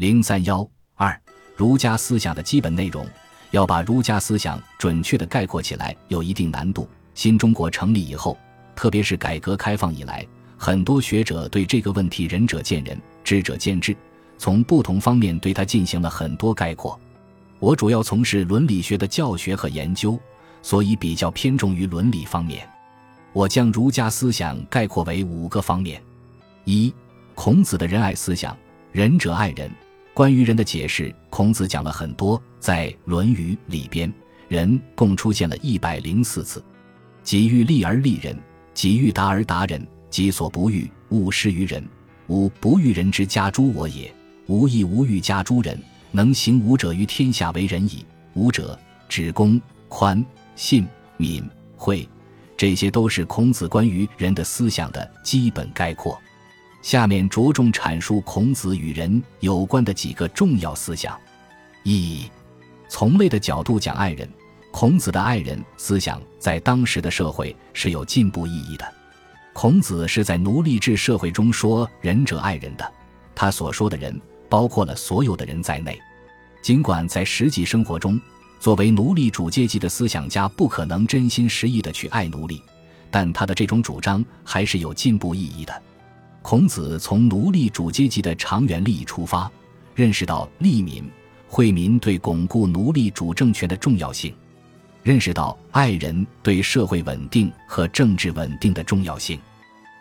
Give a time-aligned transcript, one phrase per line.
[0.00, 1.14] 零三幺二，
[1.54, 3.06] 儒家思想的基本内容，
[3.50, 6.88] 要把儒家思想准确的概括起来，有一定难度。
[7.12, 8.34] 新中国成立以后，
[8.74, 10.26] 特别是改革开放以来，
[10.56, 13.94] 很多学者对这个问题仁者见仁，智者见智，
[14.38, 16.98] 从不同方面对它进行了很多概括。
[17.58, 20.18] 我主要从事伦理学的教学和研究，
[20.62, 22.66] 所以比较偏重于伦理方面。
[23.34, 26.02] 我将儒家思想概括为五个方面：
[26.64, 26.90] 一、
[27.34, 28.56] 孔子的仁爱思想，
[28.92, 29.70] 仁者爱人。
[30.12, 34.12] 关于人的解释，孔子讲了很多，在《论语》里边，
[34.48, 36.62] 人共出现了一百零四次。
[37.22, 38.36] 己欲立而立人，
[38.74, 41.86] 己欲达而达人，己所不欲，勿施于人。
[42.26, 44.12] 吾不欲人之家诸我也，
[44.46, 45.78] 吾亦无欲家诸人。
[46.12, 48.04] 能行武者于天下为仁矣。
[48.34, 48.76] 武者，
[49.08, 50.24] 指公、宽、
[50.56, 52.06] 信、敏、惠，
[52.56, 56.20] 这些都是孔子关于人的思想的基本概括。
[56.82, 61.18] 下面着重阐述孔子与人有关的几个重要思想。
[61.82, 62.24] 一，
[62.88, 64.28] 从类的角度讲爱人。
[64.72, 68.94] 孔子的爱人思想在当时的社会是有进步意义的。
[69.52, 72.92] 孔子是在奴隶制社会中说仁者爱人的，
[73.34, 75.98] 他所说的人包括了所有的人在内。
[76.62, 78.20] 尽管在实际生活中，
[78.60, 82.62] 作为奴隶主阶级的思想家不可能真心实意的去爱奴隶，
[83.10, 85.82] 但他的这种主张还是有进步意义的。
[86.42, 89.50] 孔子从奴隶主阶级的长远利益出发，
[89.94, 91.08] 认识到利民、
[91.46, 94.34] 惠民对巩固奴隶主政权的重要性。
[95.02, 99.40] 认识到爱人对社会稳定和政治稳定的重要性，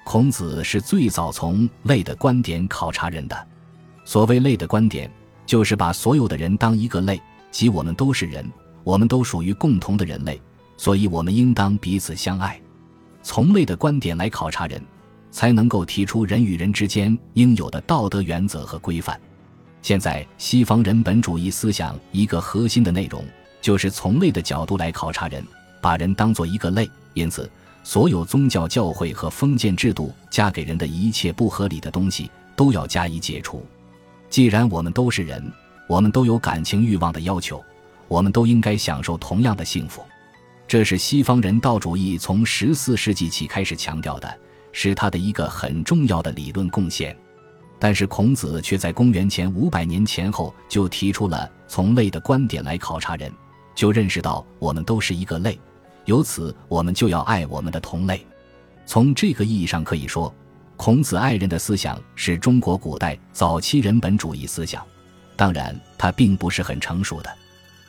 [0.04, 3.48] 孔子是最早从类的观点考察人的。
[4.04, 5.10] 所谓类的观点，
[5.45, 8.50] 就是把所有的人当一个类，即我们都是人，
[8.84, 10.42] 我们都属于共同的人类，
[10.76, 12.60] 所以我们应当彼此相爱。
[13.22, 14.82] 从类的观点来考察人，
[15.31, 19.19] 才能够提出人与人之间应有的道德原则和规范。
[19.81, 23.23] 现在西方人本主义思想一个核心的内容。
[23.61, 25.44] 就是从类的角度来考察人，
[25.81, 27.52] 把人当做一个类，因此，
[27.83, 33.65] 所有宗教教会和封建制度加给人的一切不合理的东西都要加以解除。
[34.30, 35.52] 既然我们都是人，
[35.89, 37.61] 我们都有感情欲望的要求，
[38.08, 40.02] 我们都应该享受同样的幸福。
[40.65, 44.39] 这是西方人道主义从十四世纪起开始强调的，
[44.71, 47.15] 是他的一个很重要的理论贡献。
[47.80, 53.31] 但是孔子却在公元前五百年前后就提出了从类的观点来考察人。
[53.75, 55.57] 就认识到我们都是一个类，
[56.03, 58.27] 由此我们就要爱我们的同类。
[58.85, 60.33] 从这个意义上可以说，
[60.75, 64.86] 孔子爱人的思想是中国古代早期人本主义思想。
[65.37, 67.33] 当然，它并不是很成熟的。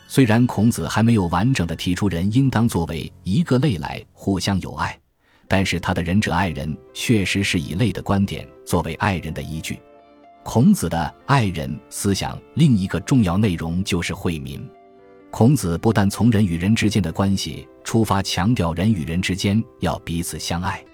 [0.06, 4.96] 虽然孔子还没有完整的提出人应当作为一个类来互相友爱，
[5.52, 9.80] 但是他的仁者爱人确实是以类的观点作为爱人的依据。
[10.44, 14.64] 孔子的爱人思想另一个重要内容就是惠民。
[15.28, 20.84] 孔子不但从人与人之间的关系出发，强调人与人之间要彼此相爱，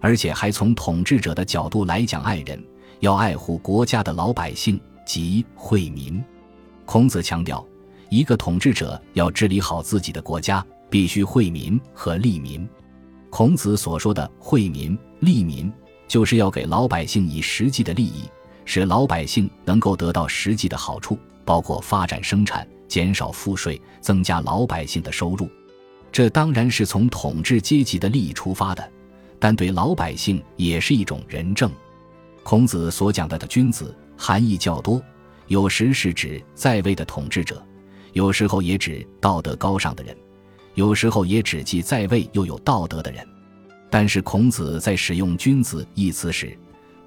[0.00, 2.58] 而且还从统治者的角度来讲爱人，
[3.00, 6.22] 要爱护国家的老百姓及惠民。
[6.86, 7.62] 孔子强调，
[8.08, 12.66] 一个统治者要治理好自己的国家，必须惠民和利民。
[13.30, 15.72] 孔子所说的惠民、利民，
[16.06, 18.24] 就是要给老百姓以实际的利益，
[18.64, 22.66] 使老百姓能够得到实际的好处，包括发展生产。
[22.88, 25.48] 减少赋税，增加老百姓的收入，
[26.10, 28.90] 这当然是从统治阶级的利益出发的，
[29.38, 31.70] 但对老百姓也是一种仁政。
[32.42, 35.00] 孔子所讲的的君子含义较多，
[35.46, 37.64] 有时是指在位的统治者，
[38.12, 40.16] 有时候也指道德高尚的人，
[40.74, 43.26] 有时候也指既在位又有道德的人。
[43.88, 46.56] 但是孔子在使用“君子”一词时，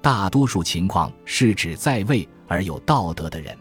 [0.02, 3.56] 大多数情况是指在位而有道德的人。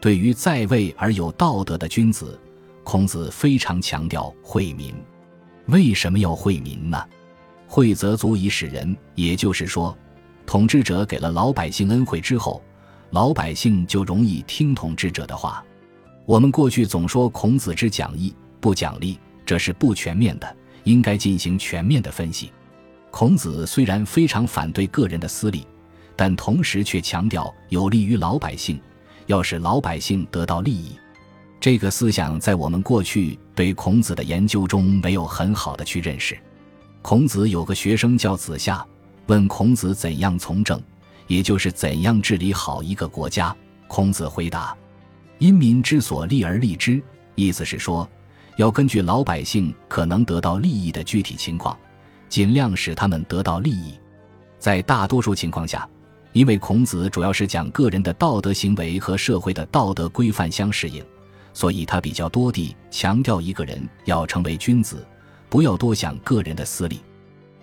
[0.00, 2.38] 对于在位而有道德的君子，
[2.82, 4.92] 孔子非常强调惠民。
[5.66, 7.00] 为什么要惠民呢？
[7.68, 9.96] 惠则足以使人，也就是说，
[10.46, 12.62] 统治者给了老百姓恩惠之后，
[13.10, 15.64] 老百姓就容易听统治者的话。
[16.26, 19.18] 我们过去总说孔子之讲义不讲利，
[19.48, 22.52] 这是不全面的，应该进行全面的分析。
[23.10, 25.66] 孔子虽然非常反对个人的私利，
[26.14, 28.78] 但同时却强调有利于老百姓。
[29.24, 30.98] 要使老百姓得到利益，
[31.58, 36.36] 这个思想在我们过去对孔子的研究中没有很好的去认识。
[37.00, 38.84] 孔子有个学生叫子夏，
[39.28, 40.78] 问孔子怎样从政，
[41.26, 43.56] 也就是怎样治理好一个国家。
[43.86, 44.76] 孔子回答
[45.40, 47.02] ：“因民之所利而利之。”
[47.34, 48.06] 意思是说，
[48.58, 51.78] 要根据老百姓可能得到利益的具体情况，
[52.28, 53.94] 尽量使他们得到利益。
[54.58, 55.88] 在大多数情况下。
[56.34, 61.02] 因为孔子主要是讲个人的道德行为和社会的道德规范相适应，
[61.54, 65.04] 所以他比较多地强调一个人要成为君子，
[65.48, 67.00] 不要多想个人的私利。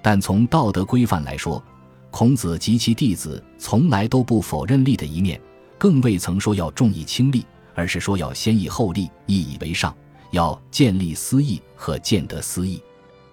[0.02, 1.64] 但从道德规范来说，
[2.10, 5.40] 孔子及其弟子从来都不否认利的一面，
[5.78, 7.46] 更未曾说要重义轻利，
[7.76, 9.96] 而是说要先义后利，义以为上，
[10.36, 12.82] 要建立私义和建德私义。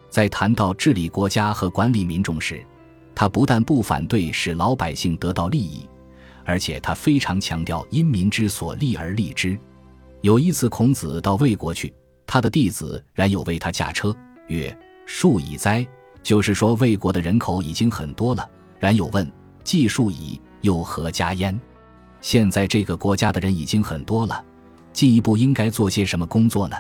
[0.08, 2.64] 在谈到治理国家和管理民众时，
[3.14, 5.88] 他不但不反对使老百姓得到利益，
[6.44, 9.58] 而且他非常强调因民之所利而利之。
[10.20, 11.93] 有一次，孔子到魏国去，
[12.25, 14.14] 他的弟子冉有为他驾车，
[14.46, 14.75] 曰
[15.05, 15.84] ：“数矣哉！”
[16.22, 18.48] 就是说，魏国的人口已经很多了。
[18.78, 19.28] 冉有问
[19.64, 21.58] ：“既数矣，又何加焉？”
[22.20, 24.44] 现在这个国家的人已经很多了，
[24.93, 26.76] 进一步应该做些什么工作呢？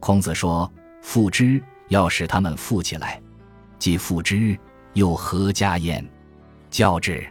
[0.00, 0.70] 孔子说
[1.02, 3.20] ：“富之，要使他们富起来；
[3.78, 4.58] 既富之。”
[4.94, 6.04] 又何家焉？
[6.70, 7.24] 教之，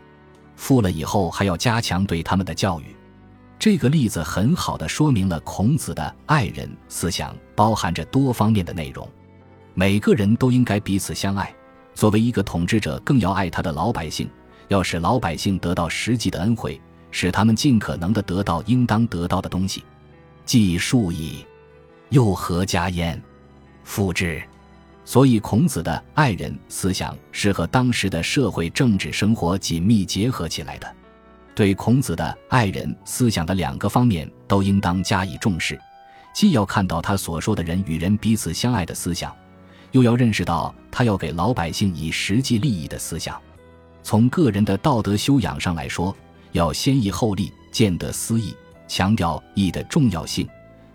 [0.55, 2.95] 富了以后还要加强对他们的教育。
[3.59, 9.05] 这个例子很好的说明了孔子的爱人思想包含着多方面的内容。
[9.73, 11.53] 每个人都应该彼此相爱。
[11.93, 14.29] 作为一个统治者，更要爱他的老百姓，
[14.67, 16.79] 要使老百姓得到实际的恩惠，
[17.11, 19.83] 使他们尽可能的得到应当得到的东西。
[20.45, 21.45] 既数矣，
[22.09, 23.21] 又何家焉？
[23.83, 24.41] 复之。
[25.05, 30.95] 所以，孔子的爱人思想是和当时的社会政治生活紧密结合起来的。
[31.55, 35.79] 对孔子的爱人思想的两个方面都应当加以重视，
[36.33, 39.33] 既要看到他所说的人与人彼此相爱的思想，
[39.91, 43.41] 又要认识到他要给老百姓以实际利益的思想。
[44.03, 46.13] 从个人的道德修养上来说，
[46.51, 48.53] 要先义后利，见得私义，
[48.89, 50.45] 强调义的重要性；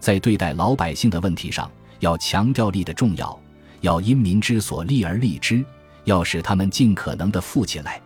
[0.03, 1.71] 在对待老百姓的问题上，
[2.01, 3.41] 要强调利的重要。
[3.83, 5.65] 要因民之所利而利之，
[6.05, 8.03] 要使他们尽可能的富起来。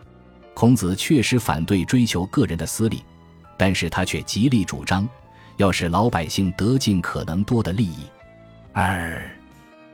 [0.52, 3.02] 孔子确实反对追求个人的私利，
[3.56, 5.08] 但是他却极力主张，
[5.56, 8.00] 要使老百姓得尽可能多的利益。
[8.74, 9.22] 二，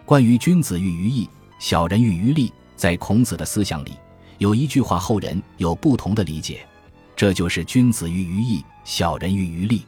[0.05, 3.93] 关于君子喻于义，小人喻于利，在孔子的思想里，
[4.39, 6.67] 有一句话后人有不同的理解，
[7.15, 9.87] 这就是君子喻于义，小人喻于利。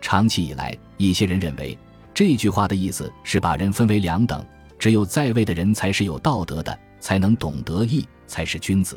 [0.00, 1.76] 长期以来，一些人认为
[2.14, 4.44] 这句话的意思是把人分为两等。
[4.78, 8.94] 只有在位的人才是有道德的，才能懂得义，才是君子；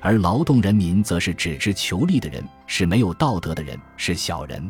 [0.00, 4.64] 而劳动人民则是只知求利的人，是没有道德的人，是小人。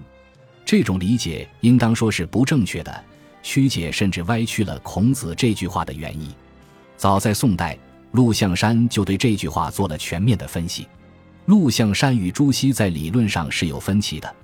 [0.65, 3.05] 这种理解应当说是不正确的，
[3.43, 6.35] 曲解甚至歪曲了孔子这句话的原意。
[6.97, 7.79] 早在宋代，
[8.13, 10.89] 陆象山就对这句话做了全面的分析。
[11.45, 14.35] 陆象山与朱熹在理论上是有分歧的，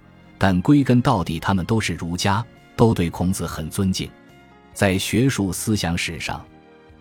[0.46, 2.44] 但归根到底，他们都是儒家，
[2.76, 4.06] 都对孔子很尊敬。
[4.75, 6.44] 在学术思想史上，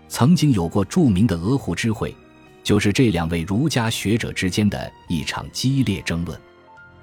[0.07, 2.15] 曾经有过著名的鹅湖之会，
[2.63, 6.39] 就是这两位儒家学者之间的一场激烈争论。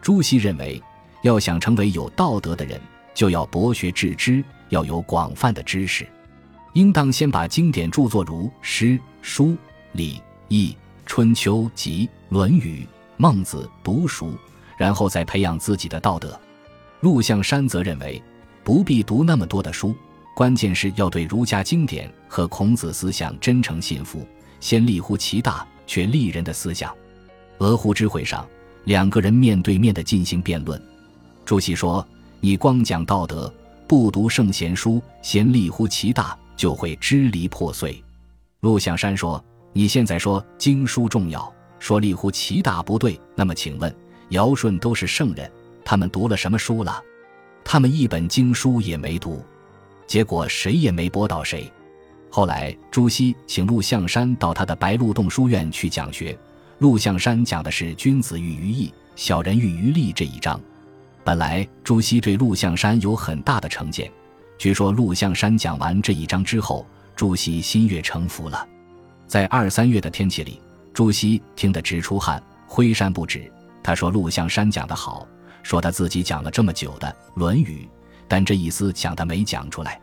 [0.00, 0.82] 朱熹认为，
[1.24, 2.80] 要想成为有道德的人，
[3.12, 6.08] 就要博学致知，要有广泛的知识，
[6.72, 9.54] 应当先把经典著作如诗、书、
[9.92, 12.88] 礼、易、春秋、及、论语、
[13.18, 14.32] 孟子读熟，
[14.80, 16.40] 然后再培养自己的道德。
[17.00, 18.22] 陆象山则认为，
[18.64, 19.94] 不必读那么多的书。
[20.34, 24.26] 关键是要对儒家经典和孔子思想真诚信服，
[24.58, 26.94] 先立乎其大却利人的思想。
[27.58, 28.48] 鹅湖之会上，
[28.84, 30.82] 两个人面对面的进行辩论。
[31.44, 32.06] 朱熹说
[32.40, 33.52] ：“你光讲道德，
[33.86, 38.02] 不读圣贤书，先立乎其大，就会支离破碎。”
[38.60, 39.44] 陆象山说
[39.74, 43.20] ：“你现在说经书重要，说立乎其大不对。
[43.36, 43.94] 那么请问，
[44.30, 45.50] 尧舜都是圣人，
[45.84, 47.02] 他们读了什么书了？
[47.62, 49.44] 他们一本经书也没读。”
[50.06, 51.70] 结果谁也没驳倒谁。
[52.30, 56.36] 后来朱熹请陆象山到他的白鹿洞书院去讲学，
[56.78, 60.60] 陆象山讲的是“君子喻于义，小人喻于利”这一章。
[61.22, 64.10] 本来朱熹对陆象山有很大的成见，
[64.58, 66.84] 据说陆象山讲完这一章之后，
[67.14, 68.66] 朱熹心悦诚服了。
[69.28, 70.60] 在二三月的天气里，
[70.92, 73.48] 朱熹听得直出汗，挥扇不止。
[73.90, 75.26] 他说陆象山讲得好，
[75.64, 77.88] 说他自己讲了这么久的《论语》。
[78.28, 80.00] 但这一丝讲他没讲出来，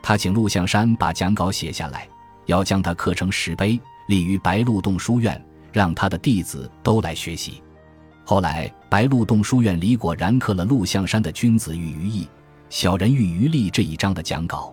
[0.00, 2.06] 他请陆象山把讲稿写下来，
[2.46, 7.60] 要将他刻成石碑，立于白鹿洞书院，让他的弟子都来学习。
[8.24, 12.28] 后来，白鹿洞书院里果然刻了陆象山的“君子喻于义，
[12.70, 14.72] 小人喻于利”这一章的讲稿。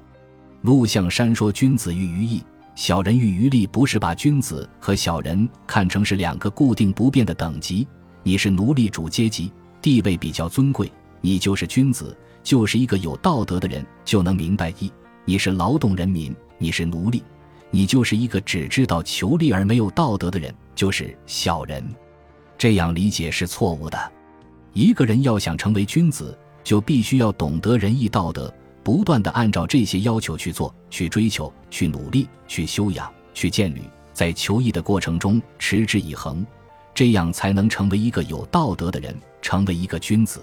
[0.61, 2.43] 陆象山说：“君子喻于义，
[2.75, 7.87] 小人喻于利”，不是把君子和小人看成是两个固定不变的等级。
[8.23, 9.51] 你是奴隶主阶级，
[9.81, 12.15] 地位比较尊贵，你就是君子。
[12.43, 14.91] 就是一个有道德的人就能明白义。
[15.25, 17.23] 你是劳动人民，你是奴隶，
[17.69, 21.87] 你就是一个只知道求利而没有道德的人，就是小人。
[22.57, 24.11] 这样理解是错误的。
[24.73, 28.51] 一个人要想成为君子，就必须要懂得仁义道德，
[28.83, 33.81] 不断的按照这些要求去做、去追求、去努力、去修养、去建立，
[34.13, 36.43] 在求义的过程中持之以恒，
[36.93, 40.41] 这样才能成为一个有道德的人，成为一个君子。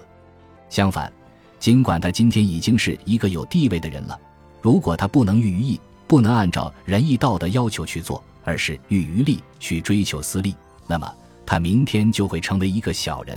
[0.69, 1.11] 相反，
[1.59, 4.19] 尽管他今天已经是一个有地位的人了，
[4.61, 10.55] 如果他不能喻于义，不能按照仁义道德要求去做，而是喻于利去追求私利，
[10.87, 11.11] 那么。
[11.45, 13.35] 他明天就会成为一个小人，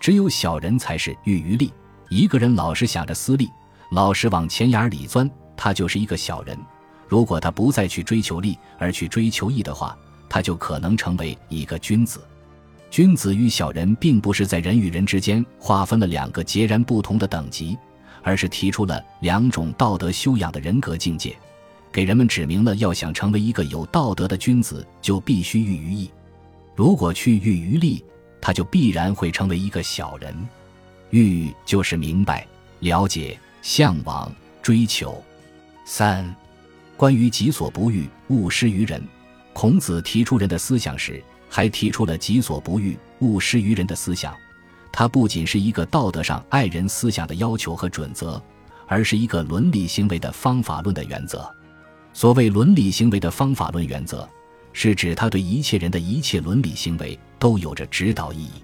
[0.00, 1.70] 只有小人才是欲于利。
[2.08, 3.50] 一个人老是想着私利，
[3.90, 6.58] 老是往钱眼里钻，他就是一个小人。
[7.06, 9.94] 如果他不再去追求利，而去追求义的话，
[10.28, 12.20] 他就可能成为一个君子。
[12.90, 17.76] 君子与小人，并不是在人与人之间划分了两个截然不同的等级，
[18.22, 21.36] 而是提出了两种道德修养的人格境界，
[21.92, 26.10] 给人们指明了要想成为一个有道德的君子，就必须欲于义。
[26.74, 28.04] 如果去欲于利，
[28.40, 30.34] 他就必然会成为一个小人。
[31.10, 32.46] 欲就是明白、
[32.80, 34.30] 了解、向往、
[34.62, 35.22] 追求。
[35.84, 36.34] 三，
[36.96, 39.02] 关于己所不欲，勿施于人。
[39.58, 44.36] 孔子提出人的思想时，还提出了己所不欲，勿施于人的思想。
[44.92, 48.38] 它不仅是一个道德上爱人思想的要求和准则，
[48.86, 51.50] 而是一个伦理行为的方法论的原则。
[52.12, 54.28] 所谓伦理行为的方法论原则。
[54.74, 58.62] 是指他对一切人的一切伦理行为都有着指导意义，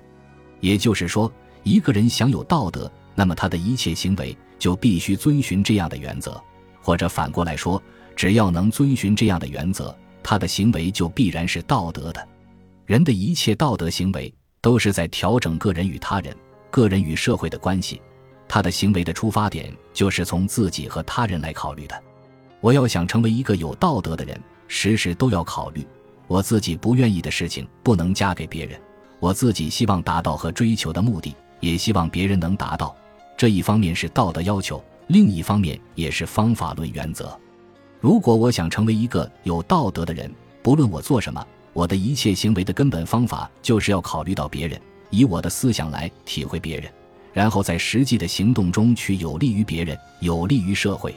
[0.60, 1.32] 也就是说，
[1.62, 6.32] 一个人享有道德，那么他的一切行为就必须遵循这样的原则；
[6.82, 7.82] 或者反过来说，
[8.14, 12.28] 只要能遵循这样的原则，他的行为就必然是道德的。
[12.86, 16.34] 人的一切道德行为都是在调整个人与他人、
[16.70, 18.00] 个人与社会的关系，
[18.48, 22.02] 他的行为的出发点就是从自己和他人来考虑的。
[22.60, 25.86] 我要想成为一个有道德的人，时时都要考虑。
[26.28, 28.80] 我自己不愿意的事情不能加给别人，
[29.20, 32.94] 我自己希望达到和追求的目的，也希望别人能达到。
[33.36, 37.38] 这一方面是道德要求，另一方面也是方法论原则。
[38.02, 40.28] 如果我想成为一个有道德的人，
[40.60, 44.76] 不论我做什么，我的一切行为的根本方法就是要考虑到别人，
[45.10, 46.92] 以我的思想来体会别人，
[47.32, 51.14] 然后在实际的行动中去有利于别人，有利于社会。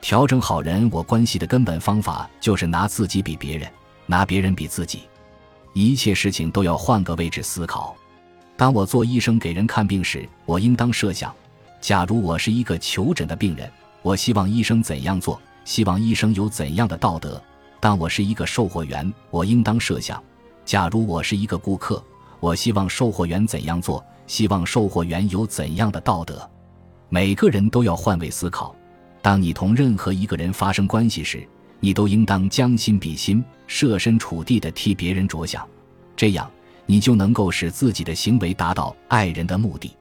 [0.00, 3.70] 调整好人我关系的根本方法就是拿自己比别人。
[4.06, 5.02] 拿别人比自己，
[5.74, 7.94] 一切事情都要换个位置思考。
[8.56, 11.34] 当我做医生给人看病时，我应当设想：
[11.82, 15.38] 假如我是一个求诊的病人，我希望医生怎样做？
[15.64, 17.42] 希望医生有怎样的道德？
[17.80, 20.22] 当我是一个售货员，我应当设想：
[20.64, 22.02] 假如我是一个顾客，
[22.40, 24.04] 我希望售货员怎样做？
[24.26, 26.48] 希望售货员有怎样的道德？
[27.08, 28.74] 每个人都要换位思考。
[29.20, 31.46] 当你同任何一个人发生关系时，
[31.80, 35.66] 你都应当将心比心，设身处地的替别人着想，
[36.16, 36.50] 这样
[36.86, 39.94] 你就能够使自己的行为达到爱人的目的。